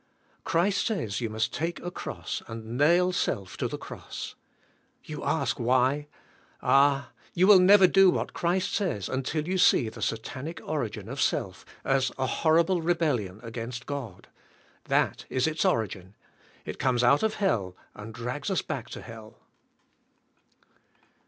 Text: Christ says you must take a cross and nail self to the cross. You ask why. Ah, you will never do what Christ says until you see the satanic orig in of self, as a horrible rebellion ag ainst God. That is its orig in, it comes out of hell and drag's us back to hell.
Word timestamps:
Christ 0.43 0.87
says 0.87 1.21
you 1.21 1.29
must 1.29 1.53
take 1.53 1.79
a 1.81 1.91
cross 1.91 2.41
and 2.47 2.75
nail 2.75 3.11
self 3.11 3.55
to 3.57 3.67
the 3.67 3.77
cross. 3.77 4.33
You 5.03 5.23
ask 5.23 5.59
why. 5.59 6.07
Ah, 6.63 7.11
you 7.35 7.45
will 7.45 7.59
never 7.59 7.85
do 7.85 8.09
what 8.09 8.33
Christ 8.33 8.73
says 8.73 9.07
until 9.07 9.47
you 9.47 9.59
see 9.59 9.89
the 9.89 10.01
satanic 10.01 10.59
orig 10.67 10.97
in 10.97 11.07
of 11.07 11.21
self, 11.21 11.67
as 11.85 12.11
a 12.17 12.25
horrible 12.25 12.81
rebellion 12.81 13.41
ag 13.43 13.53
ainst 13.59 13.85
God. 13.85 14.27
That 14.85 15.25
is 15.29 15.45
its 15.45 15.63
orig 15.63 15.95
in, 15.95 16.15
it 16.65 16.79
comes 16.79 17.03
out 17.03 17.21
of 17.21 17.35
hell 17.35 17.75
and 17.93 18.11
drag's 18.11 18.49
us 18.49 18.63
back 18.63 18.89
to 18.89 19.03
hell. 19.03 19.37